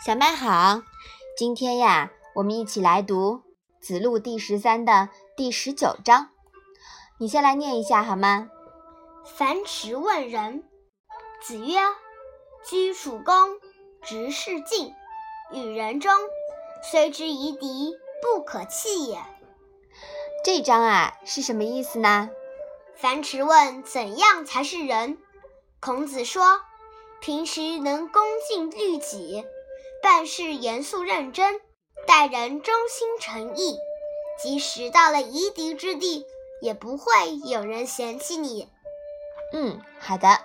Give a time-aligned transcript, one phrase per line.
[0.00, 0.82] 小麦好，
[1.36, 3.32] 今天呀，我们一起来读
[3.80, 6.28] 《子路》第十三的第十九章。
[7.18, 8.48] 你先来念一下好吗？
[9.24, 10.62] 樊迟问仁，
[11.42, 11.80] 子曰
[12.64, 13.58] ：“居处恭，
[14.00, 14.94] 执事敬，
[15.50, 16.12] 与人忠，
[16.92, 19.18] 虽之夷狄，不可弃也。”
[20.44, 22.30] 这章啊是什么意思呢？
[22.94, 25.18] 樊迟问怎样才是仁？
[25.80, 26.60] 孔子说
[27.20, 29.44] ：“平时能恭敬律己。”
[30.02, 31.60] 办事严肃认真，
[32.06, 33.76] 待人忠心诚意，
[34.40, 36.24] 即使到了夷狄之地，
[36.60, 38.68] 也不会有人嫌弃你。
[39.52, 40.40] 嗯，好的。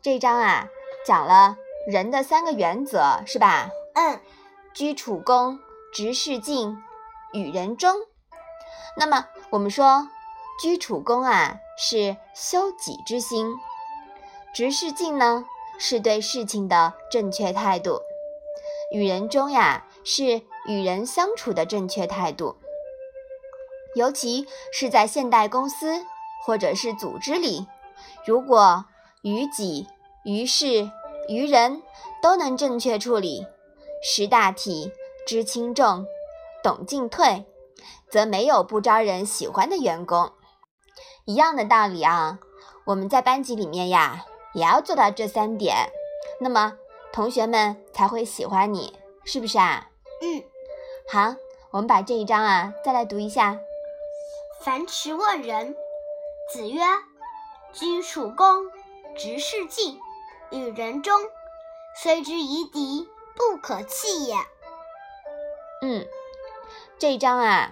[0.00, 0.68] 这章啊，
[1.04, 3.70] 讲了人的三个原则，是吧？
[3.94, 4.20] 嗯，
[4.74, 5.58] 居处恭，
[5.92, 6.76] 执事敬，
[7.32, 7.94] 与人忠。
[8.96, 10.08] 那么我们说，
[10.60, 13.52] 居处恭啊，是修己之心；
[14.54, 15.44] 执事敬呢，
[15.78, 18.00] 是对事情的正确态度。
[18.90, 22.56] 与人中呀，是与人相处的正确态度，
[23.94, 26.04] 尤其是在现代公司
[26.44, 27.66] 或者是组织里，
[28.24, 28.86] 如果
[29.22, 29.86] 于己、
[30.24, 30.90] 于事、
[31.28, 31.82] 于人
[32.22, 33.46] 都能正确处理，
[34.02, 34.90] 识大体、
[35.26, 36.06] 知轻重、
[36.62, 37.44] 懂进退，
[38.10, 40.32] 则没有不招人喜欢的员工。
[41.26, 42.38] 一样的道理啊，
[42.86, 45.90] 我们在班级里面呀，也要做到这三点。
[46.40, 46.78] 那么。
[47.12, 49.90] 同学们才会喜欢你，是不是啊？
[50.20, 50.42] 嗯，
[51.10, 51.34] 好，
[51.70, 53.58] 我们把这一章啊再来读一下。
[54.64, 55.74] 樊迟问仁，
[56.52, 56.80] 子曰
[57.72, 58.66] ：“居处恭，
[59.16, 59.98] 执事敬，
[60.50, 61.20] 与人忠，
[62.02, 64.36] 虽之夷狄，不可弃也。”
[65.82, 66.06] 嗯，
[66.98, 67.70] 这一章啊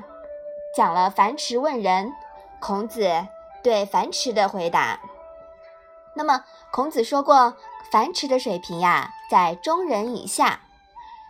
[0.77, 2.13] 讲了樊迟问仁，
[2.61, 3.27] 孔子
[3.63, 5.01] 对樊迟的回答。
[6.17, 7.55] 那么孔子说过。
[7.89, 10.59] 樊迟的水平呀，在中人以下，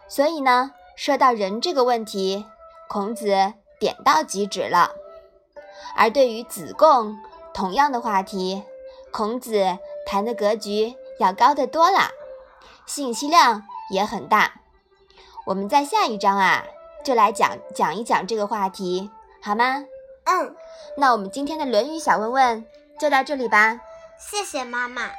[0.08, 2.46] 所以呢，说到人这个问题，
[2.88, 4.92] 孔子点到即止了。
[5.94, 7.18] 而对于子贡
[7.52, 8.62] 同样的话题，
[9.12, 9.76] 孔子
[10.06, 12.10] 谈的格局要高得多啦，
[12.86, 14.54] 信息量也很大。
[15.44, 16.64] 我们在下一章啊，
[17.04, 19.10] 就来讲讲一讲这个话题，
[19.42, 19.84] 好吗？
[20.24, 20.56] 嗯，
[20.96, 22.64] 那我们今天的《论语》小问问
[22.98, 23.78] 就到这里吧。
[24.18, 25.10] 谢谢妈妈。